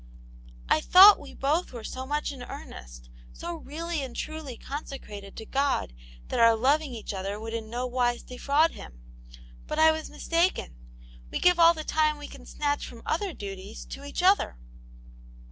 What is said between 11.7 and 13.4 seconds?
the time we can snatch from other